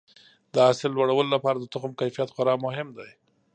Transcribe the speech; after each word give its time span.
د 0.53 0.55
حاصل 0.65 0.91
لوړولو 0.93 1.31
لپاره 1.35 1.57
د 1.59 1.65
تخم 1.73 1.91
کیفیت 2.01 2.29
خورا 2.35 2.55
مهم 2.65 2.87
دی. 2.97 3.09